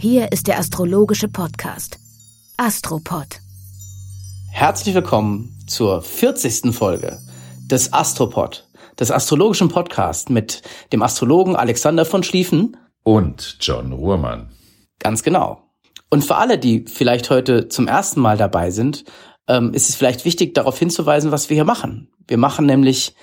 [0.00, 1.98] Hier ist der astrologische Podcast
[2.56, 3.42] Astropod.
[4.50, 6.74] Herzlich willkommen zur 40.
[6.74, 7.18] Folge
[7.70, 8.66] des Astropod,
[8.98, 10.62] des astrologischen Podcasts mit
[10.94, 12.78] dem Astrologen Alexander von Schlieffen.
[13.02, 14.48] Und John Ruhrmann.
[15.00, 15.64] Ganz genau.
[16.08, 19.04] Und für alle, die vielleicht heute zum ersten Mal dabei sind,
[19.48, 22.08] ähm, ist es vielleicht wichtig, darauf hinzuweisen, was wir hier machen.
[22.26, 23.14] Wir machen nämlich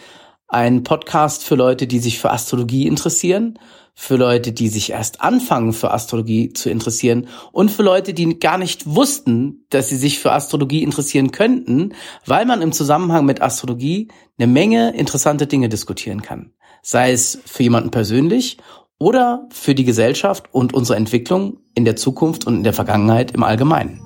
[0.48, 3.58] einen Podcast für Leute, die sich für Astrologie interessieren,
[4.00, 8.59] für Leute, die sich erst anfangen für Astrologie zu interessieren und für Leute, die gar
[8.59, 14.09] nicht wussten, dass sie sich für Astrologie interessieren könnten, weil man im Zusammenhang mit Astrologie
[14.38, 16.52] eine Menge interessante Dinge diskutieren kann.
[16.84, 18.59] Sei es für jemanden persönlich
[19.00, 23.42] oder für die Gesellschaft und unsere Entwicklung in der Zukunft und in der Vergangenheit im
[23.42, 24.00] Allgemeinen.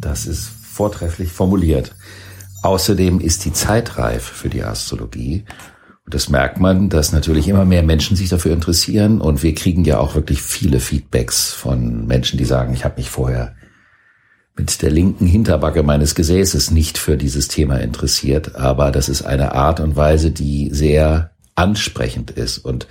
[0.00, 1.94] Das ist vortrefflich formuliert.
[2.62, 5.44] Außerdem ist die Zeit reif für die Astrologie.
[6.04, 9.20] Und das merkt man, dass natürlich immer mehr Menschen sich dafür interessieren.
[9.20, 13.10] Und wir kriegen ja auch wirklich viele Feedbacks von Menschen, die sagen, ich habe mich
[13.10, 13.54] vorher
[14.56, 18.56] mit der linken Hinterbacke meines Gesäßes nicht für dieses Thema interessiert.
[18.56, 22.58] Aber das ist eine Art und Weise, die sehr ansprechend ist.
[22.58, 22.86] Und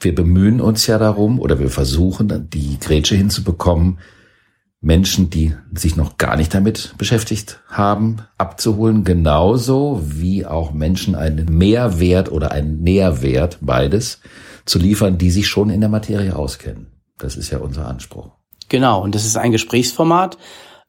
[0.00, 3.98] wir bemühen uns ja darum oder wir versuchen, die Grätsche hinzubekommen,
[4.80, 11.46] Menschen, die sich noch gar nicht damit beschäftigt haben, abzuholen, genauso wie auch Menschen einen
[11.56, 14.20] Mehrwert oder einen Nährwert, beides,
[14.64, 16.92] zu liefern, die sich schon in der Materie auskennen.
[17.18, 18.30] Das ist ja unser Anspruch.
[18.68, 20.38] Genau, und das ist ein Gesprächsformat.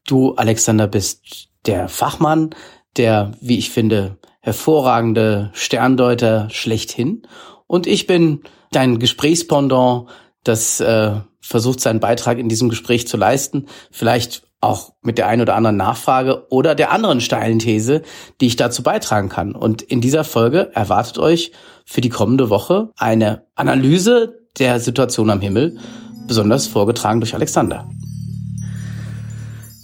[0.06, 2.50] Du, Alexander, bist der Fachmann,
[2.96, 7.22] der, wie ich finde, hervorragende Sterndeuter schlechthin.
[7.66, 10.08] Und ich bin dein Gesprächspendant,
[10.44, 15.42] das äh, versucht seinen Beitrag in diesem Gespräch zu leisten, vielleicht auch mit der einen
[15.42, 18.02] oder anderen Nachfrage oder der anderen steilen These,
[18.40, 19.54] die ich dazu beitragen kann.
[19.54, 21.52] Und in dieser Folge erwartet euch
[21.86, 25.78] für die kommende Woche eine Analyse der Situation am Himmel,
[26.26, 27.88] besonders vorgetragen durch Alexander.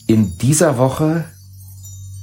[0.06, 1.24] In dieser Woche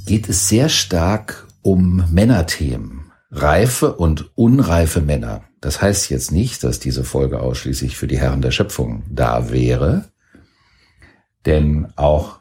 [0.06, 5.42] geht es sehr stark um Männerthemen, reife und unreife Männer.
[5.64, 10.04] Das heißt jetzt nicht, dass diese Folge ausschließlich für die Herren der Schöpfung da wäre,
[11.46, 12.40] denn auch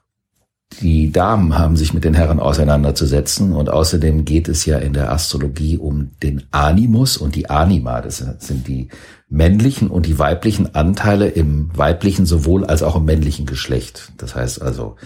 [0.80, 5.12] die Damen haben sich mit den Herren auseinanderzusetzen und außerdem geht es ja in der
[5.12, 8.00] Astrologie um den Animus und die Anima.
[8.00, 8.88] Das sind die
[9.28, 14.10] männlichen und die weiblichen Anteile im weiblichen sowohl als auch im männlichen Geschlecht.
[14.16, 14.96] Das heißt also,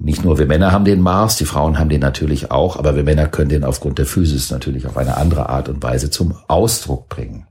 [0.00, 3.02] nicht nur wir Männer haben den Mars, die Frauen haben den natürlich auch, aber wir
[3.02, 7.08] Männer können den aufgrund der Physis natürlich auf eine andere Art und Weise zum Ausdruck
[7.08, 7.46] bringen.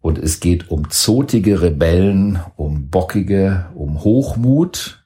[0.00, 5.04] Und es geht um zotige Rebellen, um bockige, um Hochmut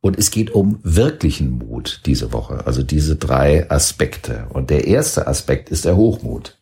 [0.00, 2.66] und es geht um wirklichen Mut diese Woche.
[2.66, 4.46] Also diese drei Aspekte.
[4.50, 6.58] Und der erste Aspekt ist der Hochmut.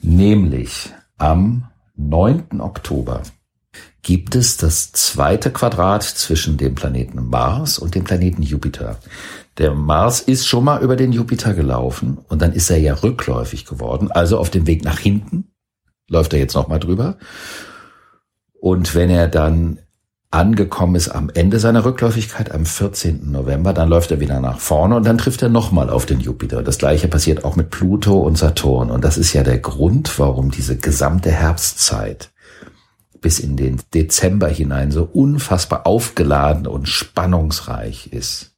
[0.00, 1.64] Nämlich am
[1.96, 2.60] 9.
[2.60, 3.22] Oktober
[4.02, 8.98] gibt es das zweite Quadrat zwischen dem Planeten Mars und dem Planeten Jupiter.
[9.58, 13.66] Der Mars ist schon mal über den Jupiter gelaufen und dann ist er ja rückläufig
[13.66, 15.50] geworden, also auf dem Weg nach hinten
[16.08, 17.16] läuft er jetzt noch mal drüber.
[18.58, 19.78] Und wenn er dann
[20.30, 23.30] angekommen ist am Ende seiner Rückläufigkeit am 14.
[23.30, 26.62] November, dann läuft er wieder nach vorne und dann trifft er nochmal auf den Jupiter.
[26.62, 28.90] Das gleiche passiert auch mit Pluto und Saturn.
[28.90, 32.30] Und das ist ja der Grund, warum diese gesamte Herbstzeit
[33.20, 38.56] bis in den Dezember hinein so unfassbar aufgeladen und spannungsreich ist.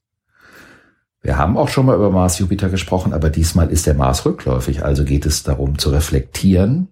[1.20, 4.84] Wir haben auch schon mal über Mars Jupiter gesprochen, aber diesmal ist der Mars rückläufig,
[4.84, 6.88] also geht es darum zu reflektieren,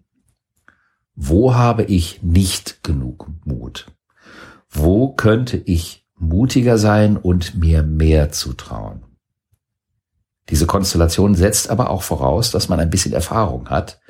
[1.16, 3.86] wo habe ich nicht genug Mut?
[4.70, 9.02] Wo könnte ich mutiger sein und mir mehr zutrauen?
[10.48, 14.00] Diese Konstellation setzt aber auch voraus, dass man ein bisschen Erfahrung hat,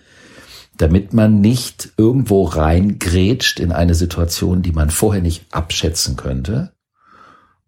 [0.81, 6.73] damit man nicht irgendwo reingrätscht in eine Situation, die man vorher nicht abschätzen könnte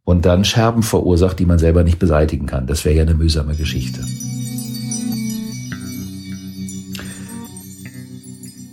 [0.02, 2.66] und dann Scherben verursacht, die man selber nicht beseitigen kann.
[2.66, 4.00] Das wäre ja eine mühsame Geschichte.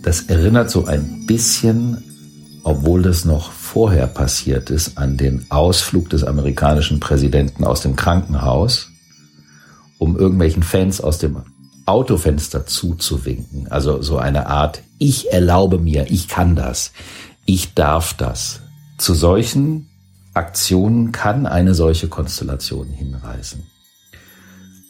[0.02, 2.02] Das erinnert so ein bisschen,
[2.64, 8.88] obwohl das noch vorher passiert ist, an den Ausflug des amerikanischen Präsidenten aus dem Krankenhaus,
[9.98, 11.42] um irgendwelchen Fans aus dem
[11.90, 13.66] Autofenster zuzuwinken.
[13.70, 16.92] Also so eine Art, ich erlaube mir, ich kann das,
[17.44, 18.60] ich darf das.
[18.98, 19.88] Zu solchen
[20.32, 23.66] Aktionen kann eine solche Konstellation hinreißen.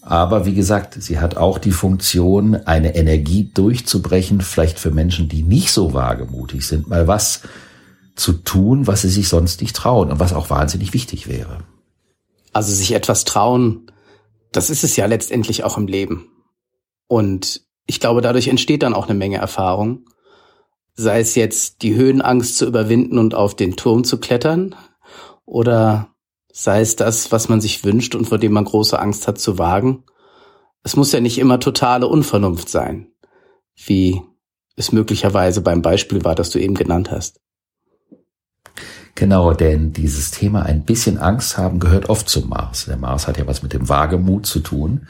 [0.02, 5.43] Aber wie gesagt, sie hat auch die Funktion, eine Energie durchzubrechen, vielleicht für Menschen, die
[5.43, 7.43] nicht so wagemutig sind, mal was
[8.17, 11.58] zu tun, was sie sich sonst nicht trauen und was auch wahnsinnig wichtig wäre.
[12.53, 13.91] Also sich etwas trauen,
[14.53, 16.26] das ist es ja letztendlich auch im Leben.
[17.10, 20.04] Und ich glaube, dadurch entsteht dann auch eine Menge Erfahrung.
[20.94, 24.76] Sei es jetzt die Höhenangst zu überwinden und auf den Turm zu klettern
[25.44, 26.14] oder
[26.52, 29.58] sei es das, was man sich wünscht und vor dem man große Angst hat zu
[29.58, 30.04] wagen.
[30.84, 33.08] Es muss ja nicht immer totale Unvernunft sein,
[33.74, 34.22] wie
[34.76, 37.40] es möglicherweise beim Beispiel war, das du eben genannt hast.
[39.16, 42.84] Genau, denn dieses Thema ein bisschen Angst haben gehört oft zum Mars.
[42.84, 45.08] Der Mars hat ja was mit dem Wagemut zu tun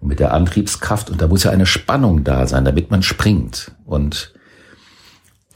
[0.00, 3.72] und mit der Antriebskraft und da muss ja eine Spannung da sein, damit man springt.
[3.84, 4.34] Und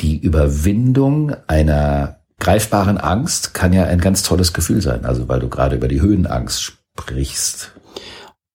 [0.00, 5.04] die Überwindung einer greifbaren Angst kann ja ein ganz tolles Gefühl sein.
[5.04, 7.72] Also weil du gerade über die Höhenangst sprichst.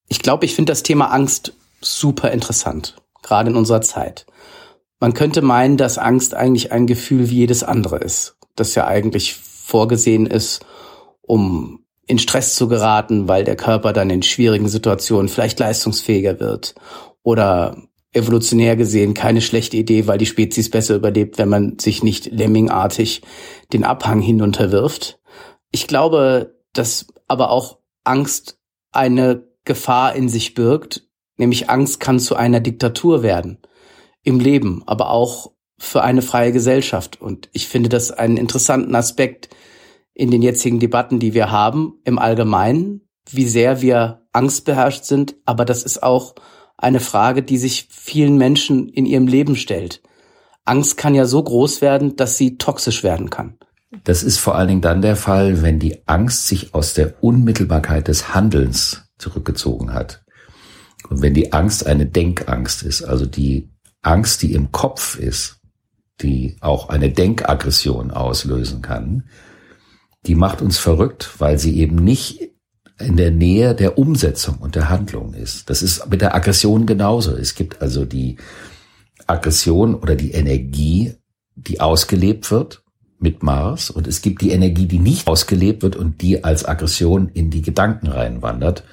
[0.08, 4.26] Ich glaube, ich finde das Thema Angst super interessant, gerade in unserer Zeit.
[5.00, 9.36] Man könnte meinen, dass Angst eigentlich ein Gefühl wie jedes andere ist, das ja eigentlich
[9.36, 10.66] vorgesehen ist,
[11.22, 16.76] um in Stress zu geraten, weil der Körper dann in schwierigen Situationen vielleicht leistungsfähiger wird
[17.24, 17.78] oder
[18.14, 23.22] evolutionär gesehen keine schlechte Idee, weil die Spezies besser überlebt, wenn man sich nicht lemmingartig
[23.74, 25.20] den Abhang hinunterwirft.
[25.72, 28.58] Ich glaube, dass aber auch Angst
[28.92, 31.08] eine Gefahr in sich birgt,
[31.38, 33.58] nämlich Angst kann zu einer Diktatur werden
[34.24, 37.22] im Leben, aber auch für eine freie Gesellschaft.
[37.22, 39.50] Und ich finde das einen interessanten Aspekt
[40.16, 45.66] in den jetzigen Debatten, die wir haben, im Allgemeinen, wie sehr wir angstbeherrscht sind, aber
[45.66, 46.36] das ist auch
[46.78, 50.02] eine Frage, die sich vielen Menschen in ihrem Leben stellt.
[50.64, 53.58] Angst kann ja so groß werden, dass sie toxisch werden kann.
[54.04, 58.08] Das ist vor allen Dingen dann der Fall, wenn die Angst sich aus der Unmittelbarkeit
[58.08, 60.24] des Handelns zurückgezogen hat.
[61.10, 63.70] Und wenn die Angst eine Denkangst ist, also die
[64.02, 65.62] Angst, die im Kopf ist,
[66.22, 69.26] die auch eine Denkaggression auslösen kann,
[70.28, 72.52] die macht uns verrückt, weil sie eben nicht
[73.00, 75.70] in der Nähe der Umsetzung und der Handlung ist.
[75.70, 77.36] Das ist mit der Aggression genauso.
[77.36, 78.38] Es gibt also die
[79.28, 81.14] Aggression oder die Energie,
[81.56, 82.84] die ausgelebt wird
[83.20, 87.30] mit Mars und es gibt die Energie, die nicht ausgelebt wird und die als Aggression
[87.30, 88.84] in die Gedanken reinwandert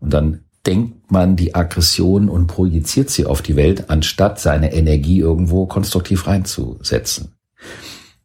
[0.00, 5.18] und dann denkt man die Aggression und projiziert sie auf die Welt, anstatt seine Energie
[5.18, 7.37] irgendwo konstruktiv reinzusetzen.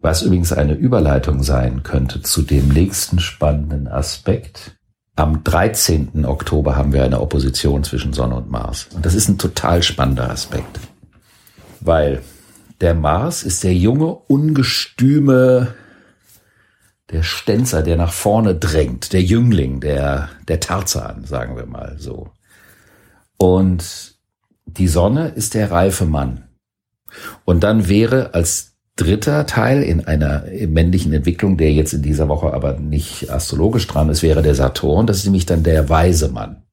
[0.04, 4.76] Was übrigens eine Überleitung sein könnte zu dem nächsten spannenden Aspekt,
[5.16, 6.26] am 13.
[6.26, 8.90] Oktober haben wir eine Opposition zwischen Sonne und Mars.
[8.94, 10.82] Und das ist ein total spannender Aspekt.
[11.80, 12.22] Weil
[12.82, 15.74] der Mars ist der junge, ungestüme,
[17.10, 22.30] der Stenzer, der nach vorne drängt, der Jüngling, der, der Tarzan, sagen wir mal so.
[23.38, 24.16] Und
[24.66, 26.50] die Sonne ist der reife Mann.
[27.46, 32.54] Und dann wäre als dritter Teil in einer männlichen Entwicklung, der jetzt in dieser Woche
[32.54, 35.08] aber nicht astrologisch dran ist, wäre der Saturn.
[35.08, 36.64] Das ist nämlich dann der weise Mann.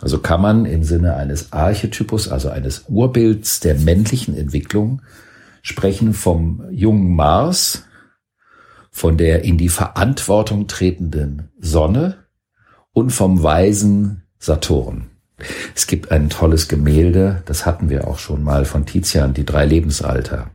[0.00, 5.02] Also kann man im Sinne eines Archetypus, also eines Urbilds der männlichen Entwicklung
[5.62, 7.84] sprechen vom jungen Mars,
[8.90, 12.24] von der in die Verantwortung tretenden Sonne
[12.92, 15.10] und vom weisen Saturn.
[15.74, 19.66] Es gibt ein tolles Gemälde, das hatten wir auch schon mal von Tizian, die drei
[19.66, 20.50] Lebensalter.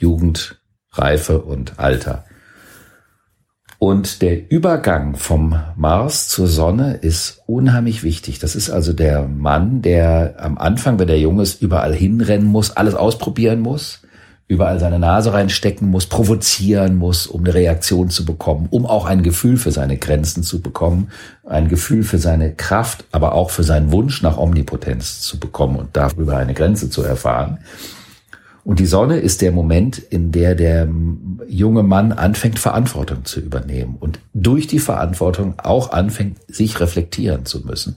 [0.00, 0.60] Jugend,
[0.92, 2.24] Reife und Alter.
[3.78, 8.38] Und der Übergang vom Mars zur Sonne ist unheimlich wichtig.
[8.38, 12.72] Das ist also der Mann, der am Anfang, wenn der Junge ist, überall hinrennen muss,
[12.72, 14.02] alles ausprobieren muss,
[14.48, 19.22] überall seine Nase reinstecken muss, provozieren muss, um eine Reaktion zu bekommen, um auch ein
[19.22, 21.08] Gefühl für seine Grenzen zu bekommen,
[21.46, 25.96] ein Gefühl für seine Kraft, aber auch für seinen Wunsch nach Omnipotenz zu bekommen und
[25.96, 27.60] darüber eine Grenze zu erfahren.
[28.64, 30.88] Und die Sonne ist der Moment, in der der
[31.48, 37.66] junge Mann anfängt, Verantwortung zu übernehmen und durch die Verantwortung auch anfängt, sich reflektieren zu
[37.66, 37.96] müssen.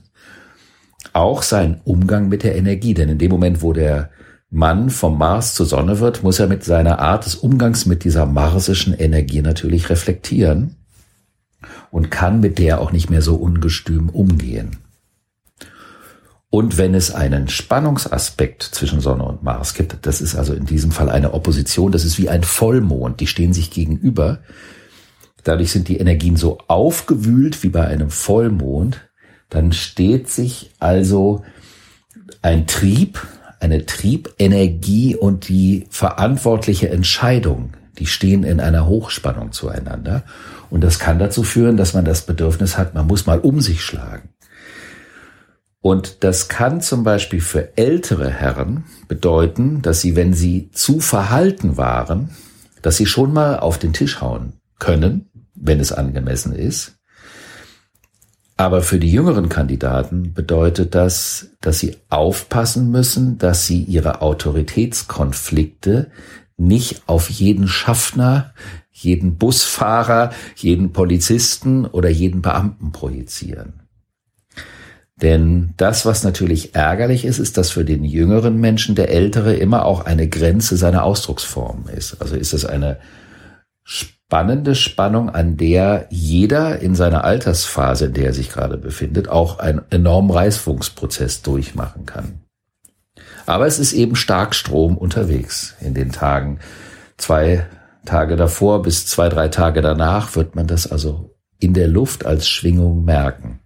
[1.12, 4.10] Auch sein Umgang mit der Energie, denn in dem Moment, wo der
[4.50, 8.24] Mann vom Mars zur Sonne wird, muss er mit seiner Art des Umgangs mit dieser
[8.24, 10.76] marsischen Energie natürlich reflektieren
[11.90, 14.76] und kann mit der auch nicht mehr so ungestüm umgehen.
[16.54, 20.92] Und wenn es einen Spannungsaspekt zwischen Sonne und Mars gibt, das ist also in diesem
[20.92, 24.38] Fall eine Opposition, das ist wie ein Vollmond, die stehen sich gegenüber.
[25.42, 29.00] Dadurch sind die Energien so aufgewühlt wie bei einem Vollmond.
[29.50, 31.42] Dann steht sich also
[32.40, 33.20] ein Trieb,
[33.58, 40.22] eine Triebenergie und die verantwortliche Entscheidung, die stehen in einer Hochspannung zueinander.
[40.70, 43.82] Und das kann dazu führen, dass man das Bedürfnis hat, man muss mal um sich
[43.82, 44.28] schlagen.
[45.84, 51.76] Und das kann zum Beispiel für ältere Herren bedeuten, dass sie, wenn sie zu verhalten
[51.76, 52.30] waren,
[52.80, 56.94] dass sie schon mal auf den Tisch hauen können, wenn es angemessen ist.
[58.56, 66.10] Aber für die jüngeren Kandidaten bedeutet das, dass sie aufpassen müssen, dass sie ihre Autoritätskonflikte
[66.56, 68.54] nicht auf jeden Schaffner,
[68.90, 73.83] jeden Busfahrer, jeden Polizisten oder jeden Beamten projizieren.
[75.22, 79.84] Denn das, was natürlich ärgerlich ist, ist, dass für den jüngeren Menschen der Ältere immer
[79.84, 82.20] auch eine Grenze seiner Ausdrucksform ist.
[82.20, 82.98] Also ist es eine
[83.84, 89.60] spannende Spannung, an der jeder in seiner Altersphase, in der er sich gerade befindet, auch
[89.60, 92.40] einen enormen Reifungsprozess durchmachen kann.
[93.46, 96.58] Aber es ist eben stark Strom unterwegs in den Tagen.
[97.18, 97.66] Zwei
[98.04, 102.48] Tage davor bis zwei, drei Tage danach wird man das also in der Luft als
[102.48, 103.60] Schwingung merken.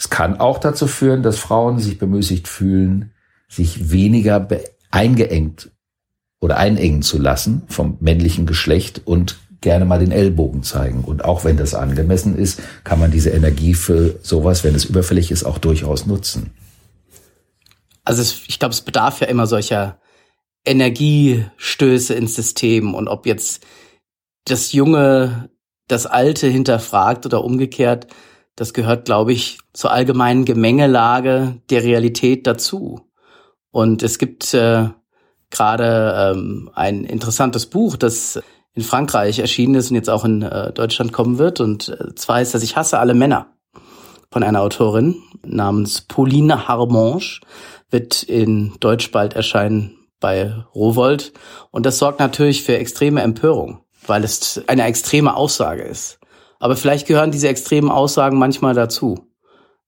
[0.00, 3.12] Es kann auch dazu führen, dass Frauen sich bemüßigt fühlen,
[3.48, 4.48] sich weniger
[4.90, 5.72] eingeengt
[6.40, 11.04] oder einengen zu lassen vom männlichen Geschlecht und gerne mal den Ellbogen zeigen.
[11.04, 15.30] Und auch wenn das angemessen ist, kann man diese Energie für sowas, wenn es überfällig
[15.30, 16.54] ist, auch durchaus nutzen.
[18.02, 20.00] Also es, ich glaube, es bedarf ja immer solcher
[20.64, 23.66] Energiestöße ins System und ob jetzt
[24.46, 25.50] das Junge
[25.88, 28.06] das Alte hinterfragt oder umgekehrt,
[28.56, 33.00] das gehört, glaube ich, zur allgemeinen Gemengelage der Realität dazu.
[33.70, 34.88] Und es gibt äh,
[35.50, 38.40] gerade ähm, ein interessantes Buch, das
[38.74, 41.60] in Frankreich erschienen ist und jetzt auch in äh, Deutschland kommen wird.
[41.60, 43.46] Und äh, zwar heißt das Ich hasse alle Männer
[44.30, 47.40] von einer Autorin namens Pauline Harmonge,
[47.90, 51.32] wird in Deutsch bald erscheinen bei Rowold.
[51.70, 56.19] Und das sorgt natürlich für extreme Empörung, weil es eine extreme Aussage ist.
[56.60, 59.26] Aber vielleicht gehören diese extremen Aussagen manchmal dazu.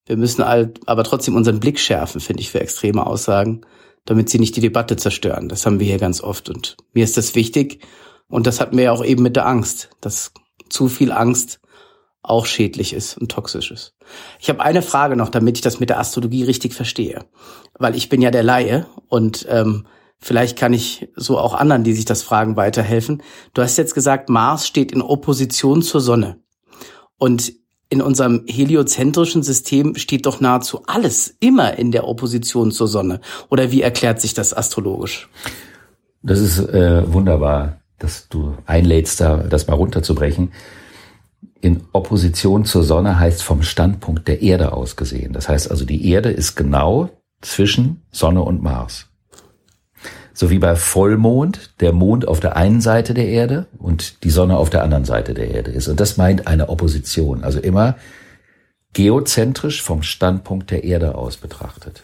[0.06, 3.60] Wir müssen halt aber trotzdem unseren Blick schärfen, finde ich, für extreme Aussagen,
[4.04, 5.48] damit sie nicht die Debatte zerstören.
[5.48, 6.48] Das haben wir hier ganz oft.
[6.48, 7.86] Und mir ist das wichtig.
[8.28, 10.32] Und das hatten wir ja auch eben mit der Angst, dass
[10.70, 11.60] zu viel Angst
[12.22, 13.94] auch schädlich ist und toxisch ist.
[14.40, 17.24] Ich habe eine Frage noch, damit ich das mit der Astrologie richtig verstehe.
[17.78, 19.86] Weil ich bin ja der Laie und ähm,
[20.18, 23.22] vielleicht kann ich so auch anderen, die sich das fragen, weiterhelfen.
[23.54, 26.41] Du hast jetzt gesagt, Mars steht in Opposition zur Sonne.
[27.22, 27.52] Und
[27.88, 33.20] in unserem heliozentrischen System steht doch nahezu alles immer in der Opposition zur Sonne.
[33.48, 35.28] Oder wie erklärt sich das astrologisch?
[36.24, 40.50] Das ist äh, wunderbar, dass du einlädst, da das mal runterzubrechen.
[41.60, 45.32] In Opposition zur Sonne heißt vom Standpunkt der Erde aus gesehen.
[45.32, 47.08] Das heißt also, die Erde ist genau
[47.40, 49.11] zwischen Sonne und Mars
[50.34, 54.56] so wie bei Vollmond der Mond auf der einen Seite der Erde und die Sonne
[54.56, 55.88] auf der anderen Seite der Erde ist.
[55.88, 57.96] Und das meint eine Opposition, also immer
[58.92, 62.02] geozentrisch vom Standpunkt der Erde aus betrachtet.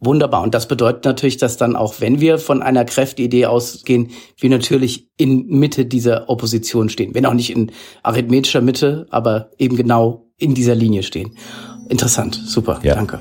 [0.00, 0.42] Wunderbar.
[0.42, 5.08] Und das bedeutet natürlich, dass dann auch, wenn wir von einer Kräfteidee ausgehen, wir natürlich
[5.16, 7.14] in Mitte dieser Opposition stehen.
[7.14, 7.72] Wenn auch nicht in
[8.04, 11.36] arithmetischer Mitte, aber eben genau in dieser Linie stehen.
[11.88, 12.40] Interessant.
[12.46, 12.78] Super.
[12.84, 12.94] Ja.
[12.94, 13.20] Danke.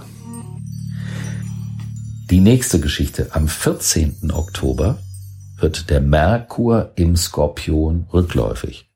[2.30, 3.30] Die nächste Geschichte.
[3.32, 4.32] Am 14.
[4.34, 4.98] Oktober
[5.62, 8.92] wird der Merkur im Skorpion rückläufig.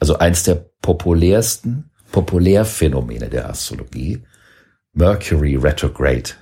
[0.00, 4.22] Also eins der populärsten Populärphänomene der Astrologie.
[4.92, 6.32] Mercury Retrograde.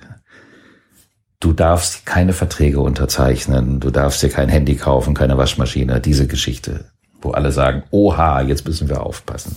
[1.39, 6.91] Du darfst keine Verträge unterzeichnen, du darfst dir kein Handy kaufen, keine Waschmaschine, diese Geschichte,
[7.21, 9.55] wo alle sagen, oha, jetzt müssen wir aufpassen.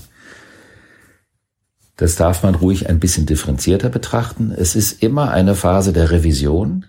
[1.98, 4.52] Das darf man ruhig ein bisschen differenzierter betrachten.
[4.56, 6.86] Es ist immer eine Phase der Revision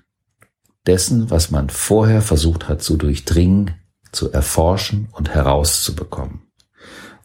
[0.85, 3.71] dessen, was man vorher versucht hat zu durchdringen,
[4.11, 6.43] zu erforschen und herauszubekommen.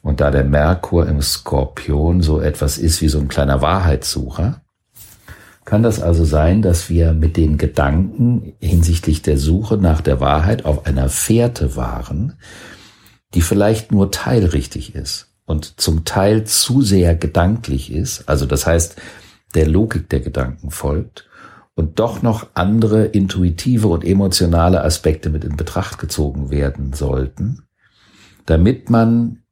[0.00, 4.62] Und da der Merkur im Skorpion so etwas ist wie so ein kleiner Wahrheitssucher,
[5.66, 10.64] kann das also sein, dass wir mit den Gedanken hinsichtlich der Suche nach der Wahrheit
[10.64, 12.38] auf einer Fährte waren,
[13.34, 18.96] die vielleicht nur teilrichtig ist und zum Teil zu sehr gedanklich ist, also das heißt,
[19.54, 21.28] der Logik der Gedanken folgt
[21.74, 27.62] und doch noch andere intuitive und emotionale Aspekte mit in Betracht gezogen werden sollten,
[28.46, 29.42] damit man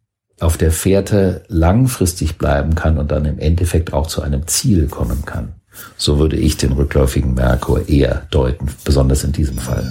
[0.41, 5.25] auf der Fährte langfristig bleiben kann und dann im Endeffekt auch zu einem Ziel kommen
[5.25, 5.55] kann.
[5.97, 9.91] So würde ich den rückläufigen Merkur eher deuten, besonders in diesem Fall.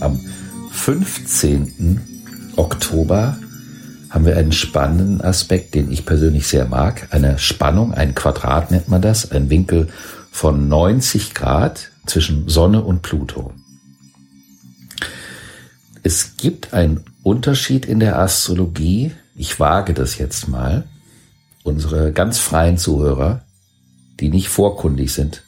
[0.00, 0.18] Am
[0.70, 2.52] 15.
[2.56, 3.38] Oktober
[4.08, 7.08] haben wir einen spannenden Aspekt, den ich persönlich sehr mag.
[7.10, 9.88] Eine Spannung, ein Quadrat nennt man das, ein Winkel
[10.30, 13.52] von 90 Grad zwischen Sonne und Pluto.
[16.02, 19.12] Es gibt einen Unterschied in der Astrologie.
[19.34, 20.84] Ich wage das jetzt mal.
[21.62, 23.42] Unsere ganz freien Zuhörer,
[24.18, 25.42] die nicht vorkundig sind,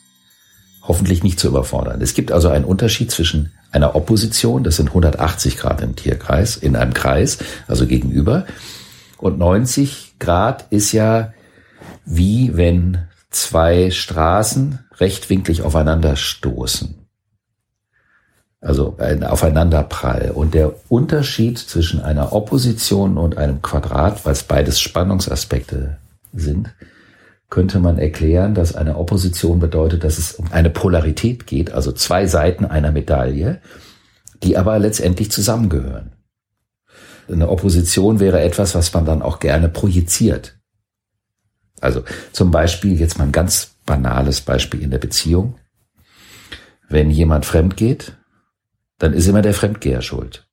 [0.82, 2.02] hoffentlich nicht zu überfordern.
[2.02, 6.76] Es gibt also einen Unterschied zwischen einer Opposition, das sind 180 Grad im Tierkreis, in
[6.76, 8.46] einem Kreis, also gegenüber,
[9.18, 11.32] und 90 Grad ist ja
[12.04, 16.94] wie wenn zwei Straßen rechtwinklig aufeinander stoßen.
[18.60, 20.32] Also ein Aufeinanderprall.
[20.34, 25.98] Und der Unterschied zwischen einer Opposition und einem Quadrat, was beides Spannungsaspekte
[26.32, 26.70] sind,
[27.50, 32.26] könnte man erklären, dass eine Opposition bedeutet, dass es um eine Polarität geht, also zwei
[32.26, 33.60] Seiten einer Medaille,
[34.42, 36.12] die aber letztendlich zusammengehören.
[37.30, 40.58] Eine Opposition wäre etwas, was man dann auch gerne projiziert.
[41.80, 42.02] Also
[42.32, 45.58] zum Beispiel jetzt mal ein ganz banales Beispiel in der Beziehung.
[46.88, 48.16] Wenn jemand fremd geht,
[48.98, 50.48] dann ist immer der Fremdgeher schuld.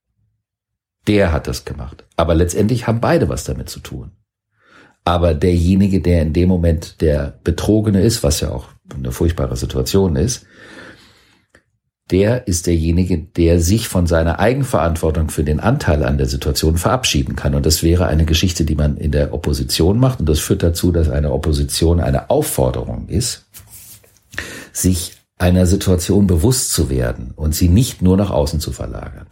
[1.07, 2.05] Der hat das gemacht.
[2.15, 4.11] Aber letztendlich haben beide was damit zu tun.
[5.05, 10.15] Aber derjenige, der in dem Moment der Betrogene ist, was ja auch eine furchtbare Situation
[10.15, 10.45] ist,
[12.11, 17.35] der ist derjenige, der sich von seiner Eigenverantwortung für den Anteil an der Situation verabschieden
[17.35, 17.55] kann.
[17.55, 20.19] Und das wäre eine Geschichte, die man in der Opposition macht.
[20.19, 23.45] Und das führt dazu, dass eine Opposition eine Aufforderung ist,
[24.71, 29.27] sich einer Situation bewusst zu werden und sie nicht nur nach außen zu verlagern.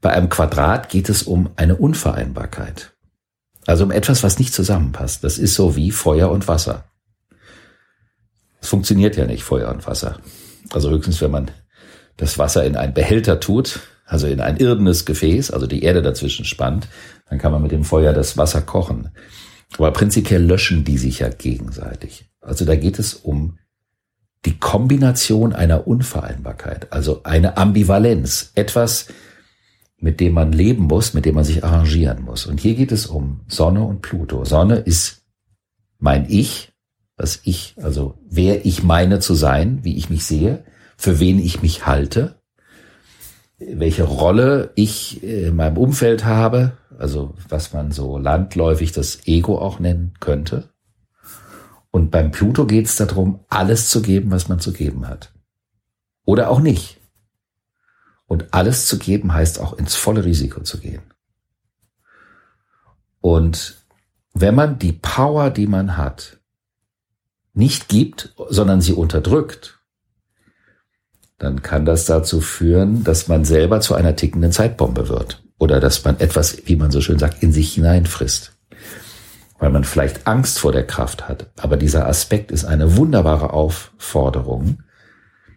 [0.00, 2.95] Bei einem Quadrat geht es um eine Unvereinbarkeit.
[3.66, 5.24] Also um etwas, was nicht zusammenpasst.
[5.24, 6.84] Das ist so wie Feuer und Wasser.
[8.60, 10.18] Es funktioniert ja nicht, Feuer und Wasser.
[10.72, 11.50] Also höchstens, wenn man
[12.16, 16.44] das Wasser in einen Behälter tut, also in ein irdenes Gefäß, also die Erde dazwischen
[16.44, 16.88] spannt,
[17.28, 19.10] dann kann man mit dem Feuer das Wasser kochen.
[19.76, 22.30] Aber prinzipiell löschen die sich ja gegenseitig.
[22.40, 23.58] Also da geht es um
[24.44, 29.08] die Kombination einer Unvereinbarkeit, also eine Ambivalenz, etwas,
[29.98, 32.46] mit dem man leben muss, mit dem man sich arrangieren muss.
[32.46, 34.44] Und hier geht es um Sonne und Pluto.
[34.44, 35.22] Sonne ist
[35.98, 36.72] mein Ich,
[37.16, 40.64] was ich, also wer ich meine zu sein, wie ich mich sehe,
[40.96, 42.40] für wen ich mich halte,
[43.58, 49.78] welche Rolle ich in meinem Umfeld habe, also was man so landläufig das Ego auch
[49.78, 50.68] nennen könnte.
[51.90, 55.32] Und beim Pluto geht es darum, alles zu geben, was man zu geben hat.
[56.26, 56.95] Oder auch nicht.
[58.26, 61.02] Und alles zu geben heißt auch ins volle Risiko zu gehen.
[63.20, 63.84] Und
[64.34, 66.38] wenn man die Power, die man hat,
[67.54, 69.80] nicht gibt, sondern sie unterdrückt,
[71.38, 75.42] dann kann das dazu führen, dass man selber zu einer tickenden Zeitbombe wird.
[75.58, 78.52] Oder dass man etwas, wie man so schön sagt, in sich hineinfrisst.
[79.58, 81.50] Weil man vielleicht Angst vor der Kraft hat.
[81.56, 84.82] Aber dieser Aspekt ist eine wunderbare Aufforderung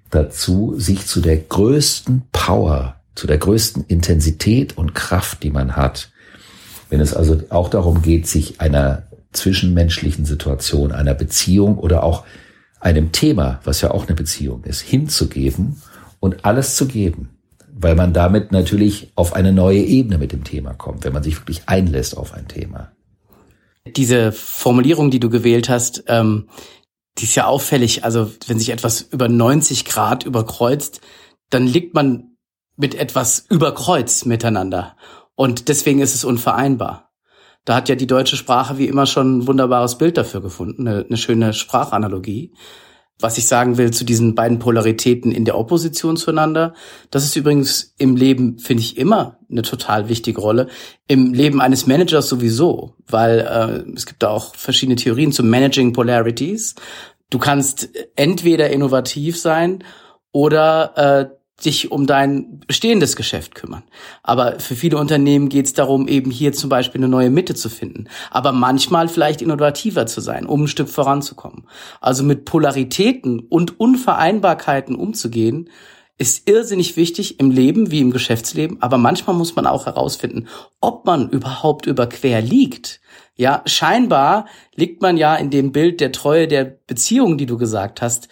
[0.10, 6.12] dazu, sich zu der größten Power, zu der größten Intensität und Kraft, die man hat.
[6.90, 12.24] Wenn es also auch darum geht, sich einer zwischenmenschlichen Situation, einer Beziehung oder auch
[12.80, 15.82] einem Thema, was ja auch eine Beziehung ist, hinzugeben
[16.20, 17.30] und alles zu geben.
[17.72, 21.40] Weil man damit natürlich auf eine neue Ebene mit dem Thema kommt, wenn man sich
[21.40, 22.92] wirklich einlässt auf ein Thema.
[23.96, 26.48] Diese Formulierung, die du gewählt hast, ähm,
[27.20, 28.04] die ist ja auffällig.
[28.04, 31.02] Also wenn sich etwas über 90 Grad überkreuzt,
[31.50, 32.38] dann liegt man
[32.78, 34.96] mit etwas überkreuz miteinander.
[35.36, 37.10] Und deswegen ist es unvereinbar.
[37.66, 41.06] Da hat ja die deutsche Sprache wie immer schon ein wunderbares Bild dafür gefunden, eine,
[41.06, 42.54] eine schöne Sprachanalogie.
[43.22, 46.74] Was ich sagen will zu diesen beiden Polaritäten in der Opposition zueinander,
[47.12, 50.68] das ist übrigens im Leben, finde ich, immer eine total wichtige Rolle.
[51.08, 55.92] Im Leben eines Managers sowieso, weil äh, es gibt da auch verschiedene Theorien zum Managing
[55.92, 56.76] Polarities.
[57.30, 59.84] Du kannst entweder innovativ sein
[60.32, 63.84] oder äh, dich um dein bestehendes Geschäft kümmern.
[64.24, 67.70] Aber für viele Unternehmen geht es darum, eben hier zum Beispiel eine neue Mitte zu
[67.70, 68.08] finden.
[68.32, 71.68] Aber manchmal vielleicht innovativer zu sein, um ein Stück voranzukommen.
[72.02, 75.70] Also mit Polaritäten und Unvereinbarkeiten umzugehen,
[76.20, 80.50] ist irrsinnig wichtig im Leben wie im Geschäftsleben, aber manchmal muss man auch herausfinden,
[80.82, 83.00] ob man überhaupt über quer liegt.
[83.40, 88.02] Ja, scheinbar liegt man ja in dem Bild der Treue der Beziehung, die du gesagt
[88.02, 88.28] hast,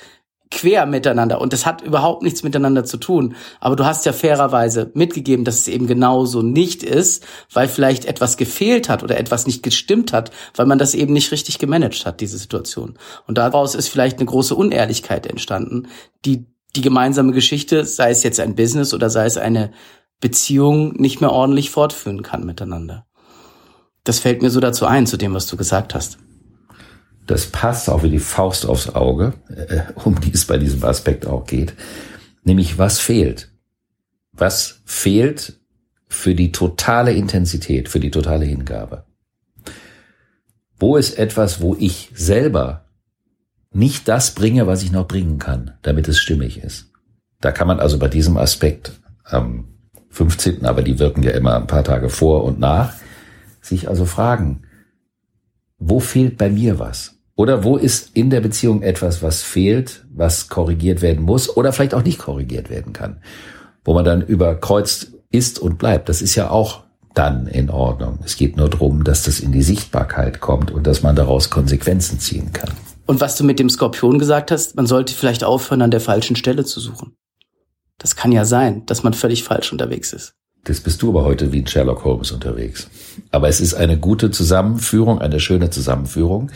[0.52, 3.36] quer miteinander und das hat überhaupt nichts miteinander zu tun.
[3.62, 8.36] Aber du hast ja fairerweise mitgegeben, dass es eben genauso nicht ist, weil vielleicht etwas
[8.36, 12.20] gefehlt hat oder etwas nicht gestimmt hat, weil man das eben nicht richtig gemanagt hat,
[12.20, 13.00] diese Situation.
[13.28, 15.88] Und daraus ist vielleicht eine große Unehrlichkeit entstanden,
[16.26, 19.72] die die gemeinsame Geschichte, sei es jetzt ein Business oder sei es eine
[20.20, 23.07] Beziehung, nicht mehr ordentlich fortführen kann miteinander.
[24.08, 26.18] Das fällt mir so dazu ein, zu dem, was du gesagt hast
[27.28, 31.28] das passt auch wie die Faust aufs Auge, äh, um die es bei diesem Aspekt
[31.28, 31.74] auch geht,
[32.44, 33.50] nämlich was fehlt.
[34.32, 35.60] Was fehlt
[36.08, 39.04] für die totale Intensität, für die totale Hingabe?
[40.80, 42.86] Wo ist etwas, wo ich selber
[43.72, 46.92] nicht das bringe, was ich noch bringen kann, damit es stimmig ist?
[47.42, 48.94] Da kann man also bei diesem Aspekt
[49.24, 49.68] am
[50.10, 52.94] 15., aber die wirken ja immer ein paar Tage vor und nach,
[53.68, 54.64] sich also fragen,
[55.78, 57.16] wo fehlt bei mir was?
[57.36, 61.94] Oder wo ist in der Beziehung etwas, was fehlt, was korrigiert werden muss oder vielleicht
[61.94, 63.22] auch nicht korrigiert werden kann?
[63.84, 66.10] Wo man dann überkreuzt ist und bleibt.
[66.10, 68.20] Das ist ja auch dann in Ordnung.
[68.24, 72.20] Es geht nur darum, dass das in die Sichtbarkeit kommt und dass man daraus Konsequenzen
[72.20, 72.72] ziehen kann.
[73.06, 76.36] Und was du mit dem Skorpion gesagt hast, man sollte vielleicht aufhören, an der falschen
[76.36, 77.16] Stelle zu suchen.
[77.98, 80.34] Das kann ja sein, dass man völlig falsch unterwegs ist.
[80.64, 82.90] Das bist du aber heute wie ein Sherlock Holmes unterwegs.
[83.32, 86.52] Aber es ist eine gute Zusammenführung, eine schöne Zusammenführung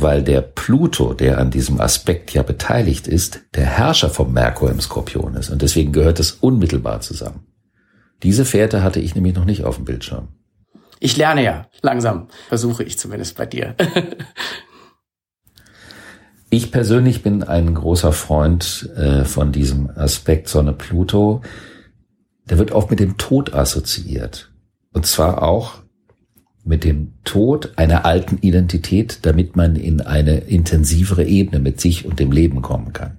[0.00, 4.80] weil der Pluto, der an diesem Aspekt ja beteiligt ist, der Herrscher vom Merkur im
[4.80, 5.50] Skorpion ist.
[5.50, 7.46] Und deswegen gehört es unmittelbar zusammen.
[8.22, 10.28] Diese Fährte hatte ich nämlich noch nicht auf dem Bildschirm.
[11.00, 13.74] Ich lerne ja langsam, versuche ich zumindest bei dir.
[16.50, 21.42] ich persönlich bin ein großer Freund äh, von diesem Aspekt Sonne-Pluto.
[22.48, 24.50] Der wird oft mit dem Tod assoziiert.
[24.92, 25.82] Und zwar auch
[26.64, 32.20] mit dem Tod einer alten Identität, damit man in eine intensivere Ebene mit sich und
[32.20, 33.18] dem Leben kommen kann.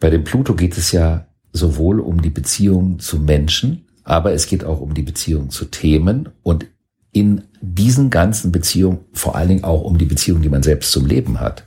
[0.00, 4.64] Bei dem Pluto geht es ja sowohl um die Beziehung zu Menschen, aber es geht
[4.64, 6.66] auch um die Beziehung zu Themen und
[7.12, 11.06] in diesen ganzen Beziehungen vor allen Dingen auch um die Beziehung, die man selbst zum
[11.06, 11.64] Leben hat.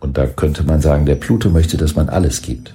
[0.00, 2.74] Und da könnte man sagen, der Pluto möchte, dass man alles gibt.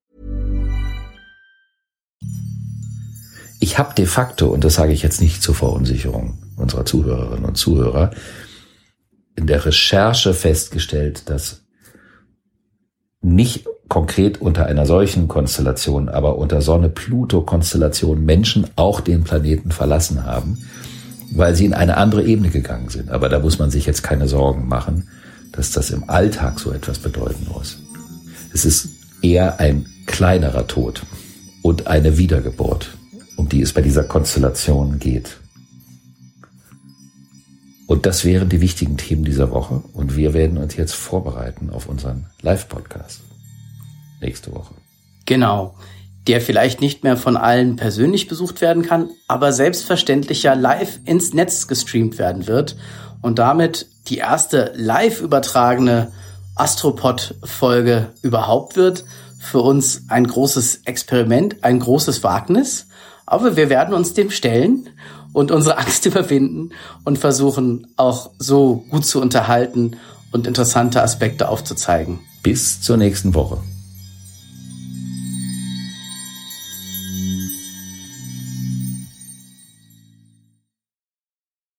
[3.63, 7.57] Ich habe de facto, und das sage ich jetzt nicht zur Verunsicherung unserer Zuhörerinnen und
[7.57, 8.09] Zuhörer,
[9.35, 11.61] in der Recherche festgestellt, dass
[13.21, 20.65] nicht konkret unter einer solchen Konstellation, aber unter Sonne-Pluto-Konstellation Menschen auch den Planeten verlassen haben,
[21.31, 23.11] weil sie in eine andere Ebene gegangen sind.
[23.11, 25.07] Aber da muss man sich jetzt keine Sorgen machen,
[25.51, 27.77] dass das im Alltag so etwas bedeuten muss.
[28.51, 28.89] Es ist
[29.21, 31.03] eher ein kleinerer Tod
[31.61, 32.97] und eine Wiedergeburt
[33.41, 35.37] um die es bei dieser Konstellation geht.
[37.87, 39.81] Und das wären die wichtigen Themen dieser Woche.
[39.93, 43.21] Und wir werden uns jetzt vorbereiten auf unseren Live-Podcast.
[44.21, 44.75] Nächste Woche.
[45.25, 45.73] Genau.
[46.27, 51.33] Der vielleicht nicht mehr von allen persönlich besucht werden kann, aber selbstverständlich ja live ins
[51.33, 52.77] Netz gestreamt werden wird.
[53.21, 56.11] Und damit die erste live übertragene
[56.53, 59.03] Astropod-Folge überhaupt wird.
[59.39, 62.85] Für uns ein großes Experiment, ein großes Wagnis.
[63.31, 64.89] Aber wir werden uns dem stellen
[65.31, 66.71] und unsere Angst überwinden
[67.05, 69.95] und versuchen auch so gut zu unterhalten
[70.33, 72.19] und interessante Aspekte aufzuzeigen.
[72.43, 73.59] Bis zur nächsten Woche.